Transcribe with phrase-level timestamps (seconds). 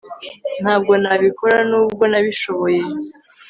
[0.61, 2.81] Ntabwo nabikora nubwo nabishoboye